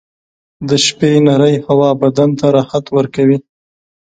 •د 0.69 0.69
شپې 0.85 1.11
نرۍ 1.25 1.55
هوا 1.67 1.89
بدن 2.01 2.29
ته 2.39 2.45
راحت 2.55 2.85
ورکوي. 2.97 3.37